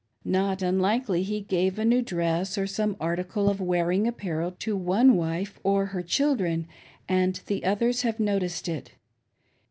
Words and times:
Not 0.25 0.63
unlikely 0.63 1.21
he 1.21 1.41
gave 1.41 1.77
a 1.77 1.85
new 1.85 2.01
dress 2.01 2.57
or 2.57 2.65
some 2.65 2.97
article 2.99 3.51
of 3.51 3.61
wearing 3.61 4.07
apparel 4.07 4.49
to 4.57 4.75
one 4.75 5.15
wife 5.15 5.59
or 5.63 5.85
her 5.85 6.01
children, 6.01 6.67
and 7.07 7.39
the 7.45 7.63
others 7.63 8.01
have 8.01 8.19
noticed 8.19 8.67
it. 8.67 8.93